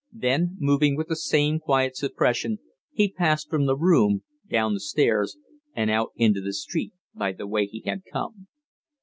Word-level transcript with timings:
Then, 0.15 0.55
moving 0.59 0.95
with 0.97 1.09
the 1.09 1.15
same 1.15 1.59
quiet 1.59 1.95
suppression, 1.95 2.57
he 2.91 3.11
passed 3.13 3.51
from 3.51 3.67
the 3.67 3.77
room, 3.77 4.23
down 4.49 4.73
the 4.73 4.79
stairs, 4.79 5.37
and 5.75 5.91
out 5.91 6.09
into 6.15 6.41
the 6.41 6.53
street 6.53 6.93
by 7.13 7.33
the 7.33 7.45
way 7.45 7.67
he 7.67 7.81
had 7.81 8.01
come. 8.11 8.47